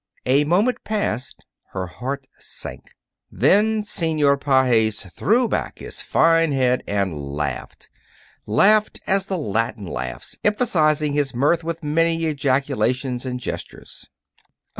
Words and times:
A 0.25 0.45
moment 0.45 0.83
passed. 0.83 1.45
Her 1.73 1.85
heart 1.85 2.25
sank. 2.39 2.95
Then 3.31 3.83
Senor 3.83 4.35
Pages 4.35 5.03
threw 5.13 5.47
back 5.47 5.77
his 5.77 6.01
fine 6.01 6.53
head 6.53 6.81
and 6.87 7.15
laughed 7.15 7.87
laughed 8.47 8.99
as 9.05 9.27
the 9.27 9.37
Latin 9.37 9.85
laughs, 9.85 10.39
emphasizing 10.43 11.13
his 11.13 11.35
mirth 11.35 11.63
with 11.63 11.83
many 11.83 12.25
ejaculations 12.25 13.27
and 13.27 13.39
gestures. 13.39 14.07